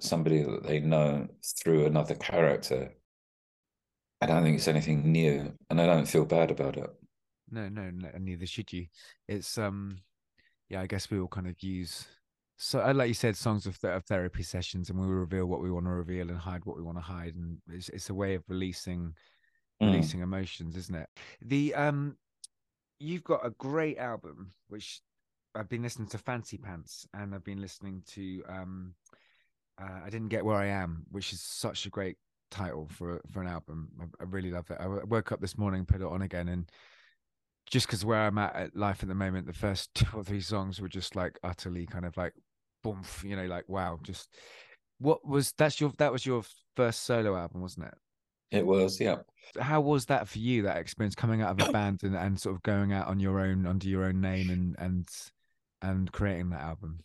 [0.00, 1.26] somebody that they know
[1.62, 2.92] through another character.
[4.20, 6.90] I don't think it's anything new, and I don't feel bad about it.
[7.50, 8.86] No, no, no, neither should you.
[9.28, 9.98] It's um,
[10.68, 12.06] yeah, I guess we all kind of use
[12.62, 15.60] so uh, like you said, songs of, th- of therapy sessions, and we reveal what
[15.60, 18.14] we want to reveal and hide what we want to hide, and it's, it's a
[18.14, 19.12] way of releasing
[19.82, 19.92] Mm.
[19.92, 21.08] releasing emotions, isn't it?
[21.42, 22.16] The um,
[23.00, 25.00] you've got a great album which
[25.54, 28.94] I've been listening to Fancy Pants, and I've been listening to um,
[29.80, 32.16] uh, I didn't get where I am, which is such a great
[32.50, 33.88] title for for an album.
[34.00, 34.78] I, I really love it.
[34.78, 36.70] I woke up this morning, put it on again, and
[37.70, 40.40] just because where I'm at at life at the moment, the first two or three
[40.40, 42.34] songs were just like utterly kind of like
[42.84, 44.28] boom, you know, like wow, just
[44.98, 46.44] what was that's your that was your
[46.76, 47.94] first solo album, wasn't it?
[48.52, 49.16] It was, yeah.
[49.58, 50.62] How was that for you?
[50.62, 53.40] That experience coming out of a band and, and sort of going out on your
[53.40, 55.08] own under your own name and and
[55.80, 57.00] and creating that album.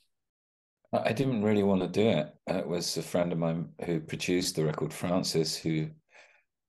[0.94, 2.34] I didn't really want to do it.
[2.48, 5.88] It was a friend of mine who produced the record, Francis, who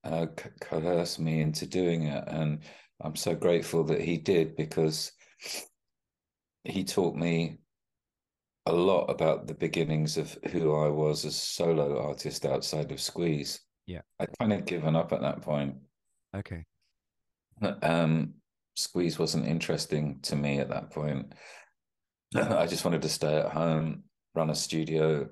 [0.04, 2.60] uh, co- coerced me into doing it, and
[3.00, 5.12] I'm so grateful that he did because
[6.64, 7.58] he taught me
[8.66, 13.60] a lot about the beginnings of who I was as solo artist outside of Squeeze.
[13.88, 14.02] Yeah.
[14.20, 15.76] I'd kind of given up at that point.
[16.36, 16.64] Okay.
[17.82, 18.34] Um,
[18.76, 21.32] Squeeze wasn't interesting to me at that point.
[22.36, 25.26] I just wanted to stay at home, run a studio,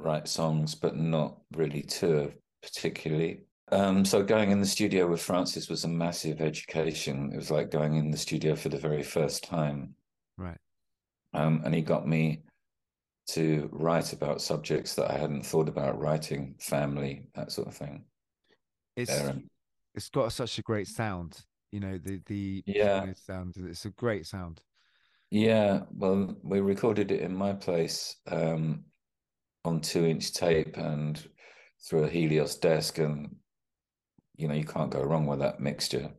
[0.00, 3.42] write songs, but not really tour particularly.
[3.70, 7.30] Um, so going in the studio with Francis was a massive education.
[7.32, 9.94] It was like going in the studio for the very first time.
[10.36, 10.58] Right.
[11.34, 12.42] Um, and he got me
[13.32, 18.04] to write about subjects that I hadn't thought about writing, family, that sort of thing.
[18.96, 19.48] It's Aaron.
[19.94, 21.38] it's got such a great sound.
[21.70, 23.12] You know, the the Yeah.
[23.14, 23.54] sound.
[23.56, 24.60] It's a great sound.
[25.30, 28.84] Yeah, well, we recorded it in my place um,
[29.64, 31.26] on two inch tape and
[31.88, 33.36] through a Helios desk, and
[34.36, 36.10] you know, you can't go wrong with that mixture.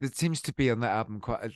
[0.00, 1.50] There seems to be on that album quite a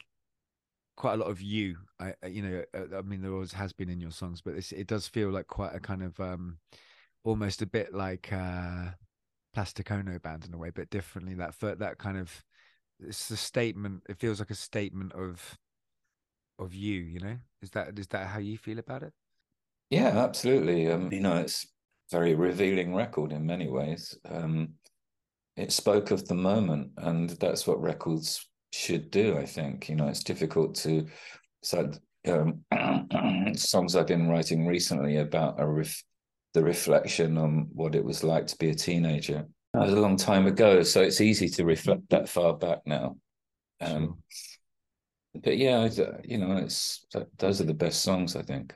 [0.98, 1.76] quite a lot of you.
[2.00, 4.54] I I- you know, uh, I mean, there always has been in your songs, but
[4.56, 6.58] it does feel like quite a kind of um,
[7.24, 8.90] almost a bit like uh,
[9.54, 11.34] Plastic Ono band in a way, but differently.
[11.34, 12.44] That that kind of
[13.00, 14.02] it's a statement.
[14.08, 15.56] It feels like a statement of
[16.58, 17.00] of you.
[17.00, 19.12] You know, is that is that how you feel about it?
[19.90, 20.90] Yeah, absolutely.
[20.90, 21.66] Um, you know, it's
[22.10, 24.18] very revealing record in many ways.
[24.28, 24.74] Um,
[25.56, 29.36] it spoke of the moment, and that's what records should do.
[29.38, 29.88] I think.
[29.88, 31.06] You know, it's difficult to.
[31.62, 31.90] So,
[32.28, 32.64] um,
[33.54, 36.02] songs I've been writing recently about a ref,
[36.54, 39.46] the reflection on what it was like to be a teenager.
[39.74, 43.16] That was a long time ago, so it's easy to reflect that far back now.
[43.80, 44.22] Um,
[45.34, 45.88] But yeah,
[46.24, 47.06] you know, it's
[47.38, 48.74] those are the best songs I think.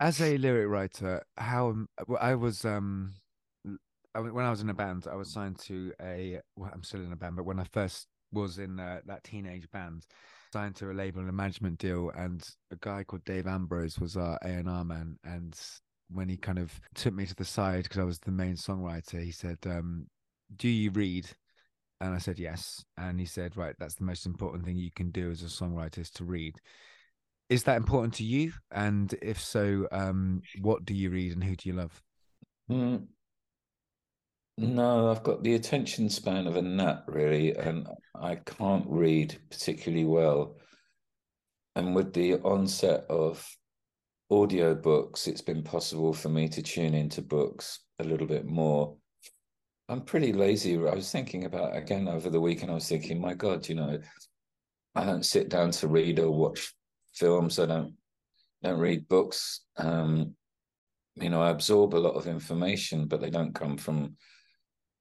[0.00, 1.88] as a lyric writer how um,
[2.20, 3.14] i was um
[4.14, 7.12] when i was in a band i was signed to a well i'm still in
[7.12, 10.06] a band but when i first was in uh, that teenage band
[10.52, 14.16] signed to a label and a management deal and a guy called dave ambrose was
[14.16, 15.58] our a&r man and
[16.12, 19.22] when he kind of took me to the side because i was the main songwriter
[19.22, 20.06] he said um
[20.56, 21.28] do you read?
[22.00, 22.84] And i said yes.
[22.96, 25.98] And he said right that's the most important thing you can do as a songwriter
[25.98, 26.56] is to read.
[27.48, 28.52] Is that important to you?
[28.70, 32.02] And if so um what do you read and who do you love?
[32.70, 33.06] Mm,
[34.60, 40.04] no, I've got the attention span of a gnat, really, and I can't read particularly
[40.04, 40.58] well.
[41.76, 43.46] And with the onset of
[44.30, 48.96] audiobooks, it's been possible for me to tune into books a little bit more.
[49.88, 50.76] I'm pretty lazy.
[50.76, 53.98] I was thinking about again over the weekend, I was thinking, my God, you know,
[54.94, 56.74] I don't sit down to read or watch
[57.14, 57.58] films.
[57.58, 57.94] I don't
[58.62, 59.62] don't read books.
[59.78, 60.34] Um,
[61.14, 64.16] you know, I absorb a lot of information, but they don't come from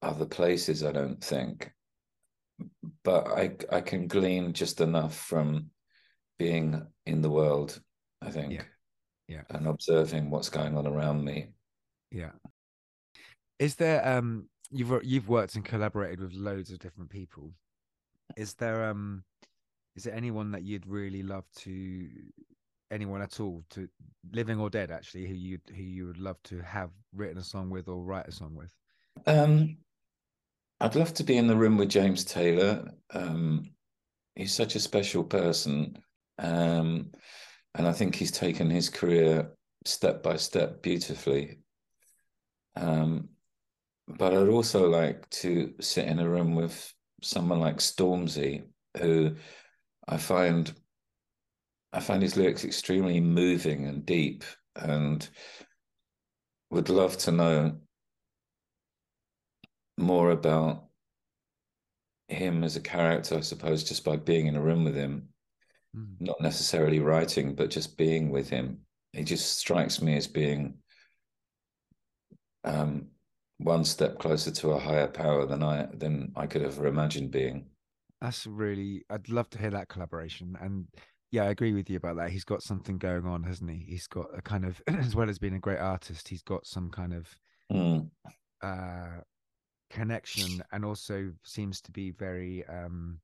[0.02, 1.72] other places, I don't think.
[3.04, 5.72] But I I can glean just enough from
[6.38, 7.80] being in the world,
[8.22, 8.54] I think.
[8.54, 8.64] Yeah.
[9.28, 9.42] Yeah.
[9.50, 11.50] And observing what's going on around me.
[12.12, 12.32] yeah
[13.60, 17.52] is there um you've you've worked and collaborated with loads of different people
[18.38, 19.24] is there um
[19.96, 22.08] is there anyone that you'd really love to
[22.92, 23.88] anyone at all to
[24.32, 27.70] living or dead actually who you who you would love to have written a song
[27.70, 28.74] with or write a song with
[29.28, 29.78] Um
[30.82, 32.92] I'd love to be in the room with James Taylor.
[33.14, 33.72] Um,
[34.36, 35.98] he's such a special person.
[36.38, 37.12] Um,
[37.76, 39.52] and I think he's taken his career
[39.86, 41.60] step by step beautifully.
[42.76, 43.30] Um,
[44.08, 48.64] but I'd also like to sit in a room with someone like Stormzy,
[48.98, 49.36] who
[50.08, 50.74] I find
[51.92, 54.44] I find his lyrics extremely moving and deep,
[54.76, 55.28] and
[56.70, 57.78] would love to know
[60.00, 60.86] more about
[62.28, 65.30] him as a character, I suppose, just by being in a room with him,
[65.96, 66.08] mm.
[66.20, 68.80] not necessarily writing, but just being with him.
[69.14, 70.76] He just strikes me as being
[72.64, 73.08] um,
[73.58, 77.66] one step closer to a higher power than I than I could ever imagine being.
[78.22, 79.04] That's really.
[79.10, 80.86] I'd love to hear that collaboration, and
[81.32, 82.32] yeah, I agree with you about that.
[82.32, 83.86] He's got something going on, hasn't he?
[83.88, 86.90] He's got a kind of, as well as being a great artist, he's got some
[86.90, 87.28] kind of
[87.72, 88.10] mm.
[88.64, 89.22] uh,
[89.90, 93.20] connection, and also seems to be very um,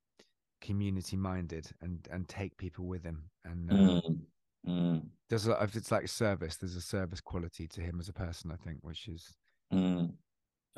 [0.62, 3.24] community minded and and take people with him.
[3.44, 4.20] And uh, mm.
[4.68, 5.02] Mm.
[5.30, 6.58] there's a it's like service.
[6.58, 9.34] There's a service quality to him as a person, I think, which is
[9.74, 10.12] mm.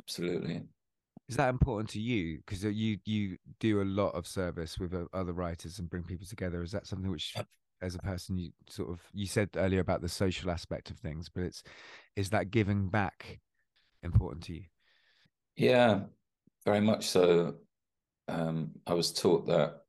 [0.02, 0.64] absolutely
[1.30, 5.06] is that important to you because you you do a lot of service with uh,
[5.14, 7.36] other writers and bring people together is that something which
[7.82, 11.30] as a person you sort of you said earlier about the social aspect of things
[11.34, 11.64] but it's
[12.16, 13.40] is that giving back
[14.04, 14.64] important to you
[15.58, 16.02] yeah
[16.66, 17.56] very much so
[18.30, 19.82] um, i was taught that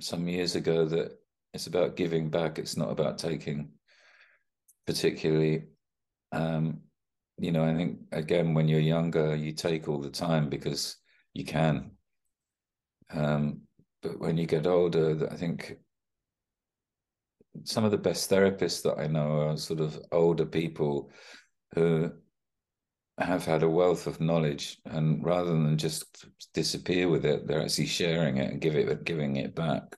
[0.00, 1.12] some years ago that
[1.52, 3.70] it's about giving back it's not about taking
[4.86, 5.64] particularly
[6.32, 6.80] um,
[7.38, 10.96] you know, I think again, when you're younger, you take all the time because
[11.32, 11.92] you can.
[13.12, 13.62] Um,
[14.02, 15.76] but when you get older, I think
[17.64, 21.10] some of the best therapists that I know are sort of older people
[21.74, 22.12] who
[23.18, 27.86] have had a wealth of knowledge, and rather than just disappear with it, they're actually
[27.86, 29.96] sharing it and give it giving it back.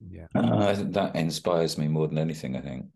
[0.00, 2.56] Yeah, uh, that inspires me more than anything.
[2.56, 2.86] I think.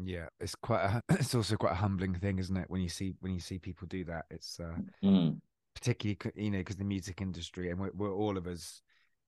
[0.00, 2.70] Yeah, it's quite a, it's also quite a humbling thing, isn't it?
[2.70, 5.40] When you see when you see people do that, it's uh, mm.
[5.74, 8.82] particularly you know because the music industry and we're, we're, all of us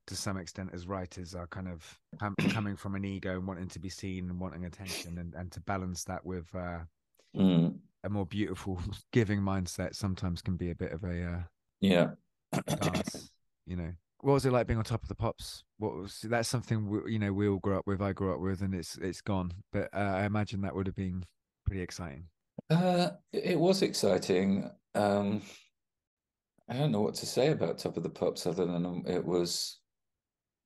[0.07, 1.99] to some extent as writers are kind of
[2.51, 5.61] coming from an ego and wanting to be seen and wanting attention and and to
[5.61, 6.79] balance that with uh,
[7.37, 7.75] mm.
[8.05, 8.81] A more beautiful
[9.13, 11.43] giving mindset sometimes can be a bit of a uh,
[11.81, 12.09] yeah
[12.81, 13.31] dance,
[13.67, 15.65] you know what was it like being on top of the pops?
[15.79, 18.03] What was that's something we, you know we all grew up with.
[18.03, 19.53] I grew up with, and it's it's gone.
[19.73, 21.25] But uh, I imagine that would have been
[21.65, 22.25] pretty exciting.
[22.69, 24.71] Uh, it was exciting.
[24.95, 25.43] Um,
[26.69, 29.25] I don't know what to say about Top of the Pops other than um, it
[29.25, 29.79] was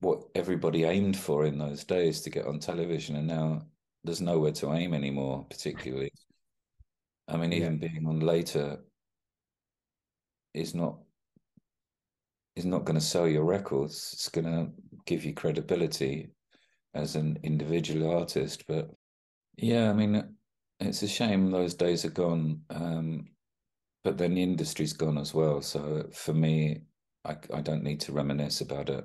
[0.01, 3.62] what everybody aimed for in those days to get on television, and now
[4.03, 5.47] there's nowhere to aim anymore.
[5.49, 6.12] Particularly,
[7.28, 7.88] I mean, even yeah.
[7.88, 8.78] being on later
[10.52, 10.98] is not
[12.56, 14.10] is not going to sell your records.
[14.12, 14.70] It's going to
[15.06, 16.30] give you credibility
[16.94, 18.64] as an individual artist.
[18.68, 18.90] But
[19.56, 20.22] yeah, I mean,
[20.78, 22.60] it's a shame those days are gone.
[22.70, 23.26] Um,
[24.04, 25.62] but then the industry's gone as well.
[25.62, 26.82] So for me,
[27.24, 29.04] I, I don't need to reminisce about it.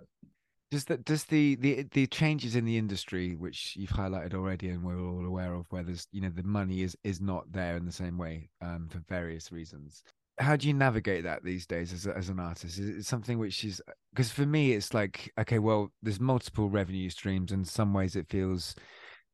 [0.71, 4.84] Does that does the, the the changes in the industry, which you've highlighted already, and
[4.84, 7.86] we're all aware of, where there's you know the money is is not there in
[7.86, 10.03] the same way um, for various reasons
[10.39, 12.79] how do you navigate that these days as, as an artist?
[12.79, 17.10] Is it something which is because for me it's like okay well there's multiple revenue
[17.10, 18.75] streams in some ways it feels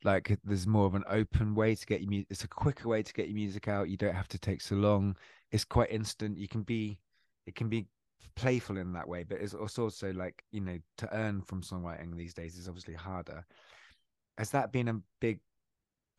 [0.03, 3.03] like there's more of an open way to get your music it's a quicker way
[3.03, 3.89] to get your music out.
[3.89, 5.15] You don't have to take so long.
[5.51, 6.37] It's quite instant.
[6.37, 6.99] You can be
[7.45, 7.85] it can be
[8.35, 12.33] playful in that way but it's also like you know to earn from songwriting these
[12.33, 13.45] days is obviously harder
[14.37, 15.39] has that been a big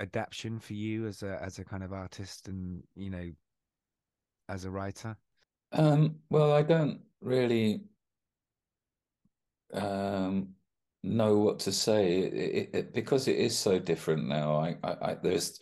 [0.01, 3.31] adaptation for you as a as a kind of artist and you know
[4.49, 5.17] as a writer?
[5.73, 7.83] Um, well, I don't really
[9.73, 10.49] um,
[11.03, 14.57] know what to say it, it, it, because it is so different now.
[14.57, 15.61] I, I, I, there's,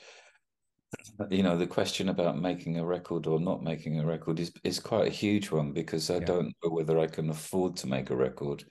[1.30, 4.80] you know, the question about making a record or not making a record is is
[4.80, 6.24] quite a huge one because I yeah.
[6.24, 8.64] don't know whether I can afford to make a record.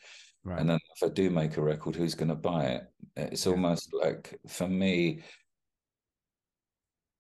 [0.44, 0.60] Right.
[0.60, 2.84] And then if I do make a record, who's going to buy it?
[3.16, 3.54] It's yeah.
[3.54, 5.22] almost like for me,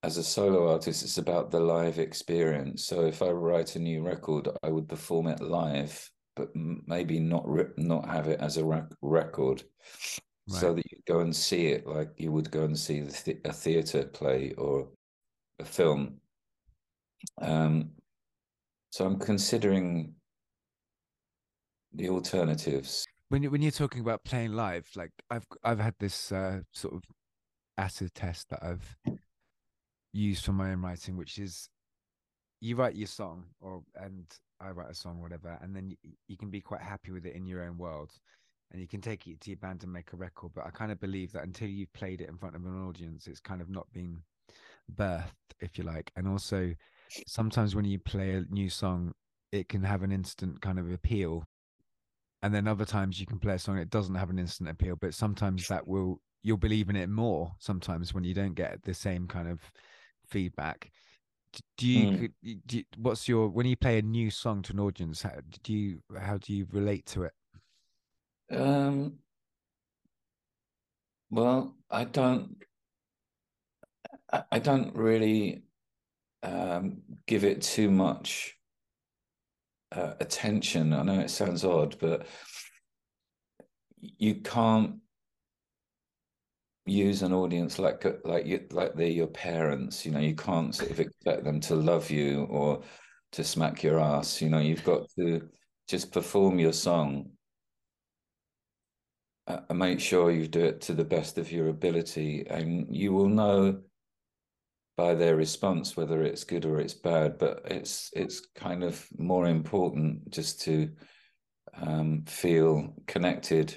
[0.03, 2.83] as a solo artist, it's about the live experience.
[2.83, 7.47] So if I write a new record, I would perform it live, but maybe not
[7.77, 9.63] not have it as a rec- record,
[10.49, 10.59] right.
[10.59, 13.53] so that you go and see it like you would go and see the a
[13.53, 14.87] theater play or
[15.59, 16.15] a film.
[17.41, 17.91] Um,
[18.91, 20.13] so I'm considering
[21.93, 23.05] the alternatives.
[23.29, 26.93] When you when you're talking about playing live, like I've I've had this uh, sort
[26.95, 27.03] of
[27.77, 28.97] acid test that I've
[30.11, 31.69] used for my own writing, which is
[32.61, 34.25] you write your song or and
[34.59, 37.35] I write a song, whatever, and then you, you can be quite happy with it
[37.35, 38.11] in your own world,
[38.73, 40.51] and you can take it to your band and make a record.
[40.55, 43.27] But I kind of believe that until you've played it in front of an audience,
[43.27, 44.21] it's kind of not been
[44.93, 46.11] birthed, if you like.
[46.15, 46.73] And also,
[47.27, 49.13] sometimes when you play a new song,
[49.51, 51.45] it can have an instant kind of appeal.
[52.41, 54.97] And then other times you can play a song it doesn't have an instant appeal,
[54.99, 57.51] but sometimes that will you'll believe in it more.
[57.59, 59.59] Sometimes when you don't get the same kind of
[60.27, 60.91] feedback,
[61.77, 62.59] do you, mm.
[62.65, 65.21] do you what's your when you play a new song to an audience?
[65.21, 67.33] How do you how do you relate to it?
[68.53, 69.19] Um.
[71.29, 72.57] Well, I don't.
[74.51, 75.63] I don't really
[76.41, 78.57] um, give it too much
[79.91, 80.93] uh, attention.
[80.93, 82.27] I know it sounds odd, but
[83.99, 84.95] you can't
[86.85, 90.05] use an audience like like you like they're your parents.
[90.05, 92.81] You know, you can't sort of expect them to love you or
[93.33, 94.41] to smack your ass.
[94.41, 95.47] You know, you've got to
[95.87, 97.29] just perform your song
[99.47, 103.13] uh, and make sure you do it to the best of your ability, and you
[103.13, 103.81] will know
[104.95, 109.47] by their response whether it's good or it's bad but it's it's kind of more
[109.47, 110.89] important just to
[111.75, 113.75] um, feel connected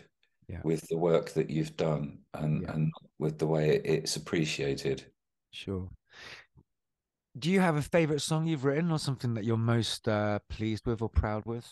[0.49, 0.61] yeah.
[0.63, 2.73] with the work that you've done and yeah.
[2.73, 5.07] and with the way it's appreciated
[5.53, 5.89] sure
[7.39, 10.87] do you have a favorite song you've written or something that you're most uh, pleased
[10.87, 11.67] with or proud with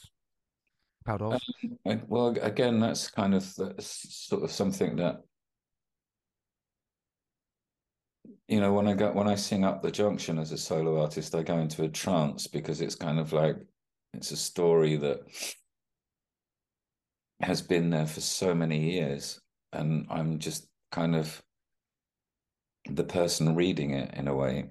[1.04, 1.40] proud of
[1.86, 5.20] um, well again that's kind of that's sort of something that
[8.48, 11.34] you know when i go when i sing up the junction as a solo artist
[11.34, 13.56] i go into a trance because it's kind of like
[14.14, 15.20] it's a story that
[17.40, 19.40] has been there for so many years
[19.72, 21.42] and i'm just kind of
[22.90, 24.66] the person reading it in a way.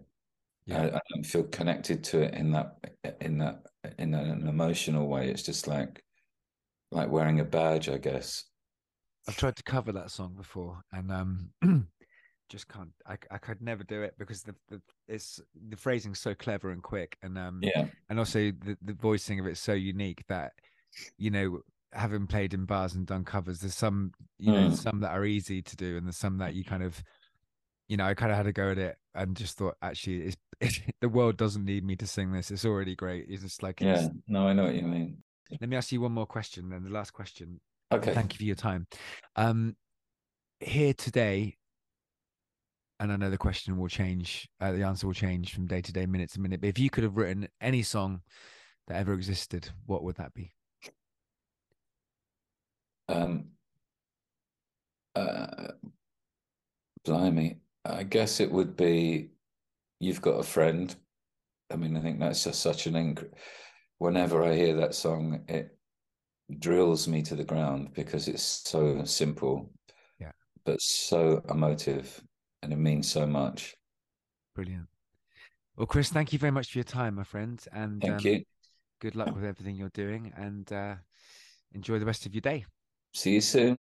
[0.66, 0.84] Yeah.
[0.84, 2.78] I, I, don't feel connected to it in that
[3.20, 3.64] in that
[4.00, 5.30] in an emotional way.
[5.30, 6.04] It's just like
[6.94, 8.46] like wearing a badge i guess.
[9.28, 11.50] I've tried to cover that song before and um
[12.50, 15.40] just can't I, I could never do it because the, the it's
[15.70, 17.86] the phrasing's so clever and quick and um yeah.
[18.10, 20.52] and also the, the voicing of it's so unique that
[21.18, 21.62] you know
[21.94, 24.70] having played in bars and done covers there's some you mm.
[24.70, 27.02] know some that are easy to do and there's some that you kind of
[27.88, 30.38] you know I kind of had to go at it and just thought actually it's
[30.60, 32.50] it, the world doesn't need me to sing this.
[32.50, 33.26] It's already great.
[33.30, 34.08] It's just like yeah.
[34.28, 35.18] No I know what you mean
[35.60, 37.60] let me ask you one more question then the last question
[37.92, 38.88] okay thank you for your time
[39.36, 39.76] um
[40.60, 41.56] here today
[43.00, 45.92] and I know the question will change, uh, the answer will change from day to
[45.92, 46.62] day, minute to minute.
[46.62, 48.22] But if you could have written any song
[48.88, 50.54] that ever existed, what would that be?
[53.10, 53.48] Um,
[55.16, 55.74] uh,
[57.06, 59.32] blimey, I guess it would be
[60.00, 60.96] "You've Got a Friend."
[61.70, 62.94] I mean, I think that's just such an.
[62.94, 63.32] Inc-
[64.04, 65.78] Whenever I hear that song, it
[66.60, 69.72] drills me to the ground because it's so simple,
[70.20, 70.34] yeah,
[70.66, 72.22] but so emotive
[72.62, 73.74] and it means so much.
[74.56, 74.90] Brilliant.
[75.78, 78.44] Well, Chris, thank you very much for your time, my friend, and thank um, you.
[79.00, 80.96] Good luck with everything you're doing, and uh,
[81.72, 82.66] enjoy the rest of your day.
[83.14, 83.78] See you soon.